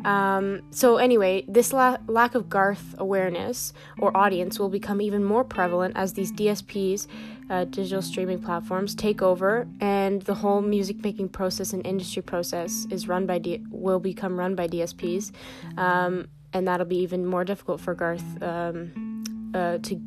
Um, 0.04 0.62
so, 0.70 0.96
anyway, 0.96 1.44
this 1.48 1.72
la- 1.72 1.96
lack 2.06 2.34
of 2.34 2.48
Garth 2.48 2.94
awareness 2.98 3.72
or 3.98 4.14
audience 4.16 4.58
will 4.58 4.68
become 4.68 5.00
even 5.00 5.24
more 5.24 5.44
prevalent 5.44 5.96
as 5.96 6.12
these 6.12 6.30
DSPs, 6.32 7.06
uh, 7.50 7.64
digital 7.64 8.02
streaming 8.02 8.40
platforms, 8.40 8.94
take 8.94 9.22
over, 9.22 9.66
and 9.80 10.22
the 10.22 10.34
whole 10.34 10.60
music 10.60 11.02
making 11.02 11.30
process 11.30 11.72
and 11.72 11.86
industry 11.86 12.22
process 12.22 12.86
is 12.90 13.08
run 13.08 13.26
by 13.26 13.38
D- 13.38 13.64
will 13.70 14.00
become 14.00 14.38
run 14.38 14.54
by 14.54 14.68
DSPs, 14.68 15.32
um, 15.78 16.28
and 16.52 16.68
that'll 16.68 16.86
be 16.86 16.98
even 16.98 17.24
more 17.24 17.44
difficult 17.44 17.80
for 17.80 17.94
Garth 17.94 18.42
um, 18.42 19.52
uh, 19.54 19.78
to 19.78 20.00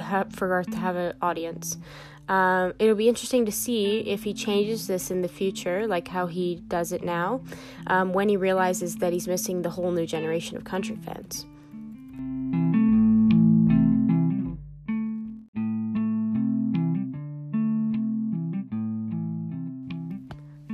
have, 0.00 0.32
for 0.32 0.48
Garth 0.48 0.70
to 0.70 0.76
have 0.76 0.96
an 0.96 1.14
audience. 1.22 1.78
Um, 2.28 2.74
it'll 2.78 2.94
be 2.94 3.08
interesting 3.08 3.46
to 3.46 3.52
see 3.52 4.00
if 4.00 4.24
he 4.24 4.34
changes 4.34 4.86
this 4.86 5.10
in 5.10 5.22
the 5.22 5.28
future, 5.28 5.86
like 5.86 6.08
how 6.08 6.26
he 6.26 6.56
does 6.68 6.92
it 6.92 7.02
now, 7.02 7.40
um, 7.86 8.12
when 8.12 8.28
he 8.28 8.36
realizes 8.36 8.96
that 8.96 9.12
he's 9.12 9.26
missing 9.26 9.62
the 9.62 9.70
whole 9.70 9.90
new 9.90 10.06
generation 10.06 10.56
of 10.56 10.64
country 10.64 10.96
fans. 10.96 11.46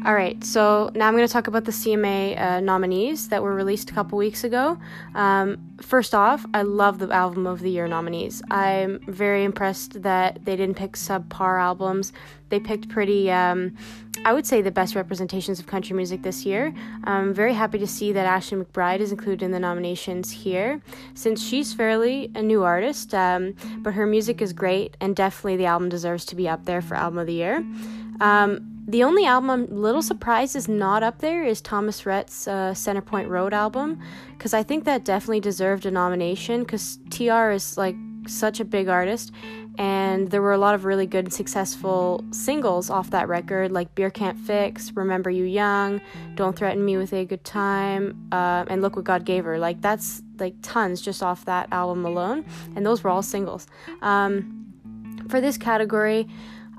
All 0.05 0.15
right, 0.15 0.45
so 0.45 0.91
now 0.95 1.09
I'm 1.09 1.15
going 1.15 1.27
to 1.27 1.33
talk 1.33 1.47
about 1.47 1.65
the 1.65 1.73
CMA 1.73 2.39
uh, 2.39 2.61
nominees 2.61 3.31
that 3.31 3.43
were 3.43 3.55
released 3.55 3.91
a 3.91 3.95
couple 3.95 4.19
weeks 4.19 4.45
ago. 4.45 4.79
Um, 5.15 5.77
first 5.81 6.15
off, 6.15 6.45
I 6.53 6.61
love 6.61 6.99
the 6.99 7.11
Album 7.11 7.47
of 7.47 7.61
the 7.61 7.71
Year 7.71 7.89
nominees. 7.89 8.43
I'm 8.51 9.01
very 9.09 9.45
impressed 9.45 10.03
that 10.03 10.45
they 10.45 10.57
didn't 10.57 10.77
pick 10.77 10.93
subpar 10.93 11.59
albums. 11.59 12.13
They 12.51 12.61
picked 12.61 12.91
pretty, 12.91 13.31
um, 13.31 13.79
I 14.25 14.33
would 14.33 14.47
say, 14.47 14.63
the 14.63 14.71
best 14.71 14.95
representations 14.95 15.61
of 15.61 15.67
country 15.67 15.95
music 15.95 16.23
this 16.23 16.47
year. 16.47 16.75
I'm 17.05 17.35
very 17.35 17.53
happy 17.53 17.79
to 17.79 17.87
see 17.87 18.13
that 18.13 18.27
Ashley 18.27 18.59
McBryde 18.63 19.01
is 19.01 19.13
included 19.13 19.43
in 19.43 19.51
the 19.51 19.61
nominations 19.61 20.31
here, 20.31 20.81
since 21.15 21.43
she's 21.43 21.75
fairly 21.75 22.31
a 22.35 22.43
new 22.43 22.63
artist, 22.63 23.15
um, 23.15 23.55
but 23.79 23.93
her 23.95 24.07
music 24.07 24.41
is 24.41 24.53
great, 24.53 24.97
and 25.01 25.15
definitely 25.15 25.57
the 25.57 25.67
album 25.67 25.89
deserves 25.89 26.25
to 26.27 26.37
be 26.37 26.49
up 26.49 26.65
there 26.65 26.81
for 26.81 26.95
Album 26.95 27.19
of 27.19 27.27
the 27.27 27.35
Year. 27.35 27.65
Um, 28.21 28.71
the 28.87 29.03
only 29.03 29.25
album 29.27 29.51
I'm 29.51 29.63
a 29.65 29.75
little 29.75 30.03
surprised 30.03 30.57
is 30.57 30.69
not 30.69 31.03
up 31.03 31.19
there 31.19 31.45
is 31.45 31.61
Thomas 31.61 32.05
Rhett's 32.05 32.47
uh, 32.47 32.73
Centerpoint 32.73 33.29
Road 33.29 33.53
album, 33.53 34.01
because 34.33 34.55
I 34.55 34.63
think 34.63 34.85
that 34.85 35.05
definitely 35.05 35.41
deserved 35.41 35.87
a 35.87 35.91
nomination, 35.91 36.61
because 36.61 36.99
TR 37.11 37.51
is 37.51 37.77
like 37.77 37.97
such 38.27 38.61
a 38.61 38.65
big 38.65 38.89
artist, 38.89 39.33
and 39.77 40.31
there 40.31 40.41
were 40.41 40.53
a 40.53 40.59
lot 40.59 40.75
of 40.75 40.85
really 40.85 41.07
good 41.07 41.33
successful 41.33 42.25
singles 42.31 42.91
off 42.91 43.11
that 43.11 43.29
record, 43.29 43.73
like 43.73 43.95
Beer 43.95 44.11
Can't 44.11 44.39
Fix, 44.39 44.93
Remember 44.93 45.31
You 45.31 45.45
Young, 45.45 46.01
Don't 46.35 46.57
Threaten 46.57 46.85
Me 46.85 46.97
with 46.97 47.13
a 47.13 47.25
Good 47.25 47.45
Time, 47.45 48.29
uh, 48.31 48.65
and 48.69 48.83
Look 48.83 48.97
What 48.97 49.05
God 49.05 49.25
Gave 49.25 49.45
Her. 49.45 49.59
Like, 49.59 49.81
that's 49.81 50.23
like 50.39 50.55
tons 50.63 51.01
just 51.01 51.23
off 51.23 51.45
that 51.47 51.69
album 51.73 52.05
alone, 52.05 52.45
and 52.77 52.87
those 52.87 53.03
were 53.03 53.11
all 53.11 53.23
singles. 53.23 53.67
Um, 54.03 54.73
for 55.29 55.41
this 55.41 55.57
category, 55.57 56.29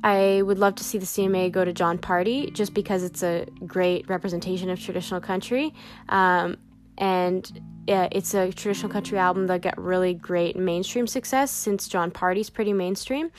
I 0.04 0.44
would 0.44 0.60
love 0.60 0.76
to 0.76 0.84
see 0.84 0.98
the 0.98 1.06
CMA 1.06 1.52
go 1.52 1.66
to 1.66 1.74
John 1.74 1.98
Pardi 1.98 2.54
just 2.54 2.74
because 2.74 3.04
it's 3.04 3.24
a 3.24 3.48
great 3.66 4.08
representation 4.08 4.70
of 4.70 4.80
traditional 4.80 5.20
country. 5.20 5.74
Um, 6.10 6.58
and 6.98 7.60
yeah, 7.88 8.08
it's 8.12 8.34
a 8.34 8.52
traditional 8.52 8.92
country 8.92 9.18
album 9.18 9.48
that 9.48 9.62
got 9.62 9.80
really 9.80 10.14
great 10.14 10.56
mainstream 10.56 11.08
success 11.08 11.52
since 11.52 11.88
John 11.88 12.12
Pardi's 12.12 12.50
pretty 12.50 12.74
mainstream. 12.74 13.32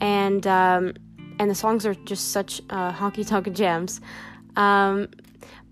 And, 0.00 0.46
um, 0.46 0.94
and 1.38 1.50
the 1.50 1.54
songs 1.54 1.86
are 1.86 1.94
just 1.94 2.32
such 2.32 2.60
uh, 2.70 2.92
honky 2.92 3.26
tonk 3.26 3.52
gems. 3.52 4.00
Um, 4.56 5.08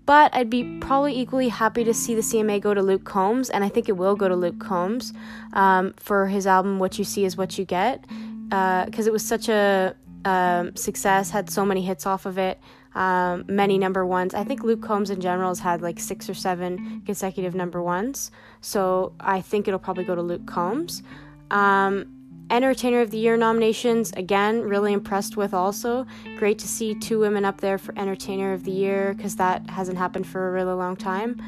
but 0.05 0.33
I'd 0.33 0.49
be 0.49 0.63
probably 0.79 1.17
equally 1.17 1.49
happy 1.49 1.83
to 1.83 1.93
see 1.93 2.15
the 2.15 2.21
CMA 2.21 2.59
go 2.59 2.73
to 2.73 2.81
Luke 2.81 3.03
Combs, 3.03 3.49
and 3.49 3.63
I 3.63 3.69
think 3.69 3.87
it 3.87 3.93
will 3.93 4.15
go 4.15 4.27
to 4.27 4.35
Luke 4.35 4.59
Combs 4.59 5.13
um, 5.53 5.93
for 5.97 6.27
his 6.27 6.47
album 6.47 6.79
"What 6.79 6.97
You 6.97 7.05
See 7.05 7.23
Is 7.23 7.37
What 7.37 7.57
You 7.57 7.65
Get," 7.65 8.01
because 8.49 9.07
uh, 9.07 9.09
it 9.09 9.13
was 9.13 9.23
such 9.23 9.47
a 9.47 9.95
um, 10.25 10.75
success, 10.75 11.29
had 11.29 11.49
so 11.49 11.65
many 11.65 11.81
hits 11.81 12.05
off 12.05 12.25
of 12.25 12.37
it, 12.37 12.59
um, 12.95 13.45
many 13.47 13.77
number 13.77 14.05
ones. 14.05 14.33
I 14.33 14.43
think 14.43 14.63
Luke 14.63 14.81
Combs 14.81 15.09
in 15.09 15.21
general 15.21 15.49
has 15.49 15.59
had 15.59 15.81
like 15.81 15.99
six 15.99 16.29
or 16.29 16.33
seven 16.33 17.01
consecutive 17.05 17.55
number 17.55 17.81
ones. 17.81 18.31
So 18.59 19.13
I 19.19 19.41
think 19.41 19.67
it'll 19.67 19.79
probably 19.79 20.03
go 20.03 20.15
to 20.15 20.21
Luke 20.21 20.45
Combs. 20.45 21.03
Um, 21.49 22.17
Entertainer 22.49 22.99
of 22.99 23.11
the 23.11 23.17
Year 23.17 23.37
nominations, 23.37 24.11
again, 24.17 24.61
really 24.61 24.91
impressed 24.91 25.37
with 25.37 25.53
also. 25.53 26.05
Great 26.37 26.59
to 26.59 26.67
see 26.67 26.93
two 26.93 27.17
women 27.17 27.45
up 27.45 27.61
there 27.61 27.77
for 27.77 27.97
Entertainer 27.97 28.51
of 28.51 28.65
the 28.65 28.71
Year 28.71 29.13
because 29.15 29.37
that 29.37 29.69
hasn't 29.69 29.97
happened 29.97 30.27
for 30.27 30.49
a 30.49 30.51
really 30.51 30.73
long 30.73 30.97
time 30.97 31.41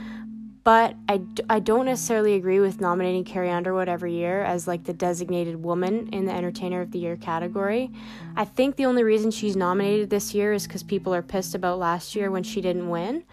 but 0.63 0.95
I, 1.09 1.21
I 1.49 1.59
don't 1.59 1.85
necessarily 1.85 2.35
agree 2.35 2.61
with 2.61 2.79
nominating 2.79 3.25
Carrie 3.25 3.49
Underwood 3.49 3.89
every 3.89 4.13
year 4.13 4.43
as 4.43 4.65
like 4.67 4.85
the 4.85 4.93
designated 4.93 5.61
woman 5.61 6.07
in 6.13 6.25
the 6.25 6.31
Entertainer 6.31 6.79
of 6.79 6.91
the 6.91 6.99
Year 6.99 7.17
category. 7.17 7.91
I 8.37 8.45
think 8.45 8.77
the 8.77 8.85
only 8.85 9.03
reason 9.03 9.29
she's 9.29 9.57
nominated 9.57 10.09
this 10.09 10.33
year 10.33 10.53
is 10.53 10.65
because 10.65 10.81
people 10.81 11.13
are 11.13 11.21
pissed 11.21 11.53
about 11.53 11.79
last 11.79 12.15
year 12.15 12.31
when 12.31 12.43
she 12.43 12.61
didn't 12.61 12.89
win. 12.89 13.23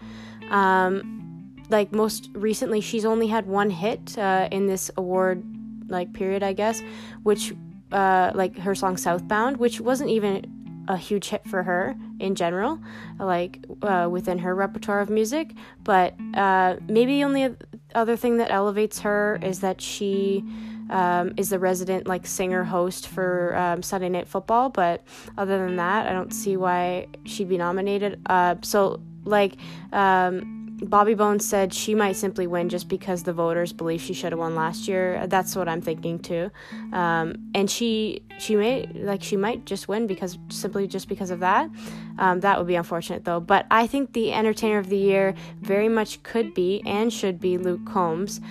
Um, 0.49 1.55
like 1.69 1.93
most 1.93 2.29
recently, 2.33 2.81
she's 2.81 3.05
only 3.05 3.27
had 3.27 3.47
one 3.47 3.69
hit 3.69 4.17
uh, 4.17 4.49
in 4.51 4.67
this 4.67 4.91
award 4.97 5.41
like 5.87 6.11
period, 6.11 6.43
I 6.43 6.51
guess, 6.51 6.81
which 7.23 7.53
uh, 7.93 8.31
like 8.35 8.57
her 8.57 8.75
song 8.75 8.97
Southbound, 8.97 9.55
which 9.55 9.79
wasn't 9.79 10.09
even 10.09 10.85
a 10.89 10.97
huge 10.97 11.29
hit 11.29 11.45
for 11.47 11.63
her 11.63 11.95
in 12.21 12.35
general, 12.35 12.79
like 13.19 13.65
uh, 13.81 14.07
within 14.09 14.39
her 14.39 14.55
repertoire 14.55 15.01
of 15.01 15.09
music. 15.09 15.53
But 15.83 16.13
uh, 16.33 16.77
maybe 16.87 17.13
the 17.13 17.23
only 17.23 17.55
other 17.95 18.15
thing 18.15 18.37
that 18.37 18.51
elevates 18.51 18.99
her 18.99 19.39
is 19.41 19.59
that 19.61 19.81
she 19.81 20.43
um, 20.89 21.33
is 21.37 21.49
the 21.49 21.59
resident 21.59 22.07
like 22.07 22.25
singer 22.27 22.63
host 22.63 23.07
for 23.07 23.55
um, 23.57 23.81
Sunday 23.81 24.09
Night 24.09 24.27
Football. 24.27 24.69
But 24.69 25.03
other 25.37 25.57
than 25.65 25.77
that, 25.77 26.07
I 26.07 26.13
don't 26.13 26.31
see 26.31 26.55
why 26.55 27.07
she'd 27.25 27.49
be 27.49 27.57
nominated. 27.57 28.21
Uh, 28.27 28.55
so 28.61 29.01
like. 29.25 29.57
Um, 29.91 30.60
Bobby 30.83 31.13
Bones 31.13 31.47
said 31.47 31.73
she 31.73 31.93
might 31.93 32.15
simply 32.15 32.47
win 32.47 32.67
just 32.67 32.87
because 32.87 33.23
the 33.23 33.33
voters 33.33 33.71
believe 33.71 34.01
she 34.01 34.13
should 34.13 34.31
have 34.31 34.39
won 34.39 34.55
last 34.55 34.87
year. 34.87 35.27
That's 35.27 35.55
what 35.55 35.67
I'm 35.67 35.81
thinking 35.81 36.17
too. 36.19 36.49
Um, 36.91 37.51
and 37.53 37.69
she 37.69 38.23
she 38.39 38.55
may 38.55 38.89
like 38.95 39.21
she 39.21 39.37
might 39.37 39.65
just 39.65 39.87
win 39.87 40.07
because 40.07 40.39
simply 40.49 40.87
just 40.87 41.07
because 41.07 41.29
of 41.29 41.39
that. 41.41 41.69
Um, 42.17 42.39
that 42.39 42.57
would 42.57 42.67
be 42.67 42.75
unfortunate 42.75 43.25
though. 43.25 43.39
But 43.39 43.67
I 43.69 43.85
think 43.85 44.13
the 44.13 44.33
entertainer 44.33 44.79
of 44.79 44.89
the 44.89 44.97
year 44.97 45.35
very 45.61 45.87
much 45.87 46.23
could 46.23 46.53
be 46.53 46.81
and 46.85 47.13
should 47.13 47.39
be 47.39 47.57
Luke 47.57 47.85
Combs. 47.85 48.41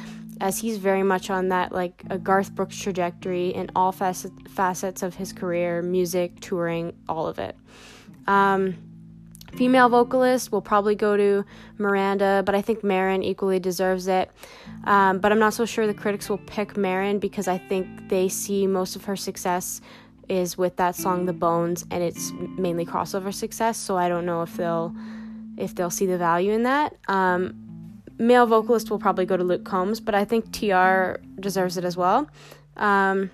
As 0.41 0.59
he's 0.59 0.79
very 0.79 1.03
much 1.03 1.29
on 1.29 1.49
that 1.49 1.73
like 1.73 2.03
a 2.09 2.17
Garth 2.17 2.55
Brooks 2.55 2.81
trajectory 2.81 3.49
in 3.49 3.71
all 3.77 3.93
facet, 3.93 4.33
facets 4.49 5.03
of 5.03 5.17
his 5.17 5.33
career, 5.33 5.83
music, 5.83 6.41
touring, 6.41 6.95
all 7.09 7.27
of 7.27 7.39
it. 7.39 7.57
Um, 8.27 8.90
Female 9.55 9.89
vocalist 9.89 10.53
will 10.53 10.63
probably 10.63 10.95
go 10.95 11.17
to 11.17 11.45
Miranda, 11.79 12.43
but 12.47 12.55
I 12.55 12.63
think 12.63 12.85
Maren 12.85 13.23
equally 13.23 13.59
deserves 13.59 14.07
it. 14.07 14.31
Um, 14.85 15.19
but 15.19 15.33
I'm 15.33 15.39
not 15.39 15.55
so 15.55 15.65
sure 15.65 15.87
the 15.87 15.95
critics 15.95 16.29
will 16.29 16.39
pick 16.39 16.77
Maren 16.77 17.19
because 17.19 17.49
I 17.49 17.59
think 17.59 18.09
they 18.09 18.29
see 18.29 18.67
most 18.67 18.97
of 18.97 19.05
her 19.05 19.17
success 19.17 19.81
is 20.29 20.57
with 20.57 20.77
that 20.77 20.95
song 20.95 21.27
The 21.27 21.33
Bones 21.33 21.85
and 21.91 22.03
it's 22.03 22.33
mainly 22.57 22.87
crossover 22.87 23.35
success, 23.35 23.77
so 23.77 23.97
I 23.97 24.09
don't 24.09 24.25
know 24.25 24.43
if 24.43 24.57
they'll 24.57 24.95
if 25.57 25.75
they'll 25.75 25.91
see 25.91 26.07
the 26.07 26.17
value 26.17 26.53
in 26.53 26.63
that. 26.63 26.97
Um, 27.09 28.03
male 28.19 28.47
vocalist 28.47 28.91
will 28.91 28.99
probably 28.99 29.27
go 29.27 29.37
to 29.37 29.45
Luke 29.45 29.65
Combs, 29.65 30.01
but 30.01 30.15
I 30.15 30.25
think 30.25 30.53
TR 30.53 31.21
deserves 31.39 31.77
it 31.77 31.85
as 31.85 31.97
well. 31.97 32.31
Um, 32.77 33.31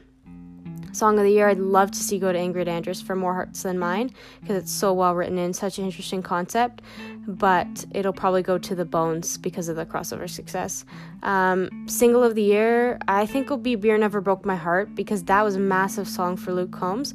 Song 0.96 1.18
of 1.18 1.24
the 1.24 1.30
Year, 1.30 1.48
I'd 1.48 1.58
love 1.58 1.90
to 1.90 1.98
see 1.98 2.18
go 2.18 2.32
to 2.32 2.38
Ingrid 2.38 2.68
Andress 2.68 3.02
for 3.02 3.14
More 3.14 3.34
Hearts 3.34 3.62
Than 3.62 3.78
Mine 3.78 4.10
because 4.40 4.56
it's 4.56 4.72
so 4.72 4.94
well 4.94 5.14
written 5.14 5.36
and 5.36 5.54
such 5.54 5.78
an 5.78 5.84
interesting 5.84 6.22
concept. 6.22 6.80
But 7.26 7.84
it'll 7.92 8.14
probably 8.14 8.42
go 8.42 8.56
to 8.56 8.74
The 8.74 8.84
Bones 8.84 9.36
because 9.36 9.68
of 9.68 9.76
the 9.76 9.84
crossover 9.84 10.28
success. 10.28 10.84
Um, 11.22 11.86
single 11.86 12.22
of 12.22 12.34
the 12.34 12.42
Year, 12.42 12.98
I 13.08 13.26
think 13.26 13.50
will 13.50 13.58
be 13.58 13.74
Beer 13.74 13.98
Never 13.98 14.20
Broke 14.22 14.46
My 14.46 14.56
Heart 14.56 14.94
because 14.94 15.24
that 15.24 15.42
was 15.42 15.56
a 15.56 15.60
massive 15.60 16.08
song 16.08 16.36
for 16.36 16.52
Luke 16.52 16.72
Combs. 16.72 17.14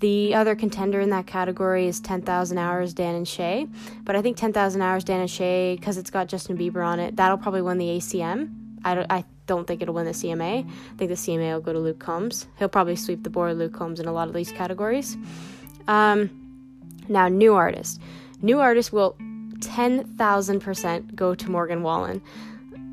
The 0.00 0.34
other 0.34 0.54
contender 0.54 1.00
in 1.00 1.10
that 1.10 1.26
category 1.26 1.88
is 1.88 1.98
10,000 1.98 2.56
Hours, 2.56 2.94
Dan 2.94 3.16
and 3.16 3.26
Shay. 3.26 3.66
But 4.04 4.14
I 4.14 4.22
think 4.22 4.36
10,000 4.36 4.80
Hours, 4.80 5.02
Dan 5.02 5.20
and 5.20 5.30
Shay, 5.30 5.74
because 5.74 5.96
it's 5.96 6.10
got 6.10 6.28
Justin 6.28 6.56
Bieber 6.56 6.86
on 6.86 7.00
it, 7.00 7.16
that'll 7.16 7.38
probably 7.38 7.62
win 7.62 7.78
the 7.78 7.96
ACM. 7.96 8.67
I, 8.84 8.94
don't, 8.94 9.10
I 9.10 9.24
don't 9.46 9.66
think 9.66 9.82
it'll 9.82 9.94
win 9.94 10.06
the 10.06 10.12
CMA. 10.12 10.66
I 10.66 10.96
think 10.96 11.08
the 11.08 11.16
CMA 11.16 11.52
will 11.54 11.60
go 11.60 11.72
to 11.72 11.78
Luke 11.78 11.98
Combs. 11.98 12.46
He'll 12.58 12.68
probably 12.68 12.96
sweep 12.96 13.22
the 13.24 13.30
board 13.30 13.52
of 13.52 13.58
Luke 13.58 13.72
Combs 13.72 14.00
in 14.00 14.06
a 14.06 14.12
lot 14.12 14.28
of 14.28 14.34
these 14.34 14.52
categories. 14.52 15.16
Um, 15.86 16.30
now, 17.08 17.28
new 17.28 17.54
artist. 17.54 18.00
New 18.42 18.60
artist 18.60 18.92
will 18.92 19.16
10,000% 19.60 21.14
go 21.14 21.34
to 21.34 21.50
Morgan 21.50 21.82
Wallen. 21.82 22.22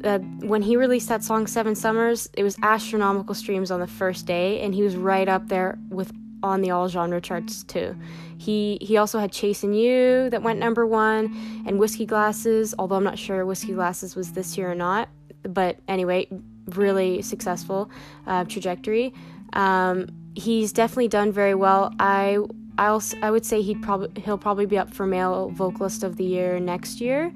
Uh, 0.03 0.19
when 0.19 0.61
he 0.61 0.75
released 0.75 1.09
that 1.09 1.23
song 1.23 1.47
Seven 1.47 1.75
Summers, 1.75 2.29
it 2.33 2.43
was 2.43 2.55
astronomical 2.61 3.33
streams 3.33 3.71
on 3.71 3.79
the 3.79 3.87
first 3.87 4.25
day, 4.25 4.61
and 4.61 4.73
he 4.73 4.83
was 4.83 4.95
right 4.95 5.27
up 5.27 5.47
there 5.47 5.77
with 5.89 6.11
on 6.43 6.61
the 6.61 6.69
all 6.69 6.87
genre 6.87 7.19
charts 7.19 7.63
too. 7.63 7.95
He 8.37 8.77
he 8.81 8.97
also 8.97 9.17
had 9.17 9.31
Chasing 9.31 9.73
You 9.73 10.29
that 10.29 10.43
went 10.43 10.59
number 10.59 10.85
one, 10.85 11.63
and 11.65 11.79
Whiskey 11.79 12.05
Glasses. 12.05 12.75
Although 12.77 12.95
I'm 12.95 13.03
not 13.03 13.17
sure 13.17 13.45
Whiskey 13.45 13.73
Glasses 13.73 14.15
was 14.15 14.33
this 14.33 14.57
year 14.57 14.71
or 14.71 14.75
not, 14.75 15.09
but 15.49 15.77
anyway, 15.87 16.27
really 16.67 17.21
successful 17.21 17.89
uh, 18.27 18.43
trajectory. 18.45 19.13
Um, 19.53 20.07
he's 20.35 20.73
definitely 20.73 21.07
done 21.07 21.31
very 21.31 21.55
well. 21.55 21.93
I 21.99 22.39
I 22.77 22.99
I 23.21 23.31
would 23.31 23.45
say 23.45 23.61
he'd 23.61 23.81
probably 23.81 24.21
he'll 24.21 24.37
probably 24.37 24.65
be 24.65 24.77
up 24.77 24.93
for 24.93 25.05
male 25.05 25.49
vocalist 25.49 26.03
of 26.03 26.17
the 26.17 26.25
year 26.25 26.59
next 26.59 26.99
year 26.99 27.31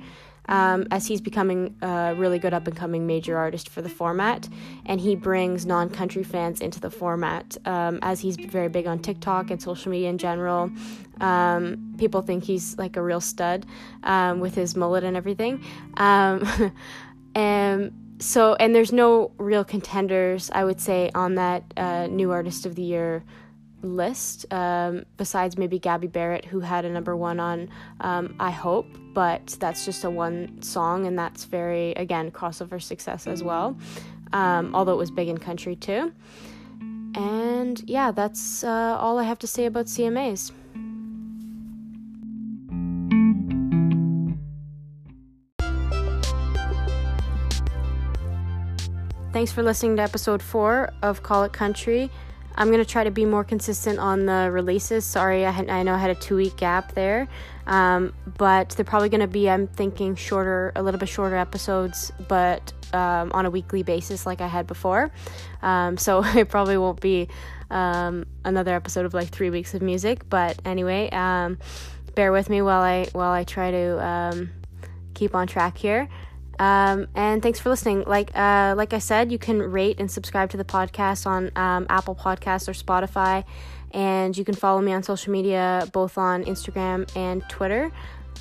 um, 0.50 0.88
as 0.90 1.06
he's 1.06 1.22
becoming 1.22 1.76
a 1.82 2.16
really 2.18 2.40
good 2.40 2.54
up 2.54 2.68
and 2.68 2.76
coming 2.76 3.08
major 3.08 3.38
artist 3.38 3.70
for 3.70 3.82
the 3.82 3.90
format. 3.90 4.50
And 4.86 5.00
he 5.00 5.16
brings 5.16 5.66
non 5.66 5.90
country 5.90 6.24
fans 6.24 6.60
into 6.60 6.80
the 6.80 6.90
format 6.90 7.56
um, 7.66 8.00
as 8.02 8.20
he's 8.20 8.36
very 8.36 8.68
big 8.68 8.88
on 8.88 9.00
TikTok 9.00 9.52
and 9.52 9.62
social 9.62 9.92
media 9.92 10.10
in 10.10 10.18
general. 10.18 10.72
Um, 11.22 11.96
people 11.98 12.22
think 12.22 12.44
he's 12.44 12.78
like 12.78 12.98
a 12.98 13.02
real 13.02 13.22
stud 13.22 13.66
um, 14.04 14.40
with 14.40 14.56
his 14.56 14.76
mullet 14.76 15.04
and 15.04 15.16
everything. 15.16 15.64
Um, 17.40 17.92
so, 18.20 18.56
and 18.56 18.76
there's 18.76 18.92
no 18.92 19.32
real 19.38 19.64
contenders, 19.64 20.52
I 20.54 20.66
would 20.66 20.82
say, 20.82 21.10
on 21.16 21.36
that 21.36 21.64
uh, 21.78 22.08
new 22.08 22.32
artist 22.32 22.66
of 22.66 22.76
the 22.76 22.82
year 22.82 23.24
list, 23.82 24.46
um, 24.52 25.06
besides 25.16 25.58
maybe 25.58 25.80
Gabby 25.80 26.08
Barrett, 26.08 26.44
who 26.44 26.60
had 26.60 26.84
a 26.84 26.90
number 26.90 27.16
one 27.16 27.40
on 27.40 27.70
um, 28.02 28.36
I 28.42 28.52
Hope, 28.52 28.88
but 29.14 29.56
that's 29.62 29.86
just 29.86 30.04
a 30.04 30.10
one 30.10 30.62
song, 30.62 31.06
and 31.08 31.18
that's 31.18 31.46
very, 31.46 31.94
again, 31.94 32.30
crossover 32.30 32.82
success 32.82 33.26
as 33.26 33.42
well, 33.42 33.78
um, 34.34 34.76
although 34.76 34.94
it 34.94 34.98
was 34.98 35.12
big 35.12 35.30
in 35.30 35.38
country 35.38 35.78
too. 35.78 36.12
And 37.16 37.82
yeah, 37.88 38.12
that's 38.12 38.66
uh, 38.66 38.98
all 39.00 39.18
I 39.18 39.24
have 39.24 39.40
to 39.40 39.48
say 39.48 39.66
about 39.66 39.86
CMAs. 39.86 40.52
Thanks 49.40 49.54
for 49.54 49.64
listening 49.64 49.96
to 49.96 50.02
episode 50.02 50.44
four 50.44 50.92
of 51.02 51.24
Call 51.24 51.46
It 51.46 51.54
Country. 51.54 52.12
I'm 52.56 52.68
going 52.68 52.84
to 52.84 52.86
try 52.86 53.06
to 53.06 53.10
be 53.10 53.24
more 53.24 53.46
consistent 53.46 53.98
on 53.98 54.26
the 54.26 54.50
releases. 54.52 55.06
Sorry, 55.06 55.46
I, 55.46 55.52
had, 55.52 55.70
I 55.70 55.82
know 55.84 55.94
I 55.94 55.98
had 55.98 56.10
a 56.10 56.16
two 56.16 56.36
week 56.36 56.58
gap 56.58 56.92
there, 56.92 57.26
um, 57.66 58.14
but 58.38 58.72
they're 58.72 58.84
probably 58.84 59.08
going 59.08 59.22
to 59.22 59.28
be, 59.28 59.50
I'm 59.50 59.68
thinking, 59.68 60.16
shorter, 60.16 60.74
a 60.76 60.84
little 60.84 61.00
bit 61.00 61.08
shorter 61.08 61.38
episodes, 61.38 62.12
but 62.28 62.74
um, 62.92 63.32
on 63.32 63.46
a 63.46 63.50
weekly 63.50 63.82
basis 63.82 64.26
like 64.26 64.42
I 64.42 64.48
had 64.48 64.68
before. 64.68 65.10
Um, 65.62 65.98
so 65.98 66.22
it 66.36 66.50
probably 66.50 66.76
won't 66.76 67.00
be 67.00 67.30
um, 67.72 68.26
another 68.44 68.76
episode 68.76 69.06
of 69.06 69.14
like 69.14 69.30
three 69.30 69.52
weeks 69.52 69.74
of 69.74 69.82
music, 69.82 70.30
but 70.30 70.60
anyway, 70.66 71.10
um, 71.12 71.60
bear 72.14 72.34
with 72.34 72.50
me 72.50 72.62
while 72.62 72.82
I 72.82 73.08
while 73.14 73.32
I 73.32 73.46
try 73.46 73.72
to 73.72 74.06
um, 74.06 74.50
keep 75.14 75.34
on 75.34 75.48
track 75.48 75.78
here. 75.78 76.10
Um, 76.60 77.08
and 77.16 77.42
thanks 77.42 77.58
for 77.58 77.70
listening. 77.70 78.04
Like 78.06 78.36
uh, 78.36 78.76
like 78.78 78.94
I 78.94 79.00
said, 79.00 79.32
you 79.32 79.40
can 79.40 79.62
rate 79.62 80.00
and 80.00 80.12
subscribe 80.12 80.50
to 80.52 80.58
the 80.58 80.66
podcast 80.66 81.26
on 81.26 81.52
um, 81.56 81.88
Apple 81.90 82.16
Podcasts 82.16 82.68
or 82.68 82.74
Spotify, 82.74 83.46
and 83.92 84.38
you 84.38 84.44
can 84.44 84.56
follow 84.56 84.82
me 84.82 84.92
on 84.92 85.02
social 85.02 85.32
media, 85.32 85.88
both 85.94 86.18
on 86.18 86.44
Instagram 86.44 87.10
and 87.16 87.48
Twitter. 87.50 87.92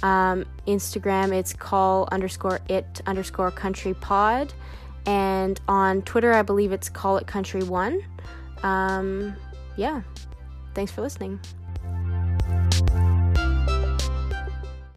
Um, 0.03 0.45
Instagram, 0.67 1.33
it's 1.33 1.53
call 1.53 2.09
underscore 2.11 2.61
it 2.69 3.01
underscore 3.07 3.53
country 3.53 3.95
pod, 3.95 4.53
and 5.07 5.61
on 5.69 6.03
Twitter, 6.03 6.33
I 6.33 6.43
believe 6.43 6.73
it's 6.73 6.89
call 6.89 7.19
it 7.19 7.27
country 7.29 7.63
one. 7.63 8.03
Um, 8.65 9.37
yeah, 9.77 10.03
thanks 10.75 10.91
for 10.91 11.03
listening. 11.03 11.39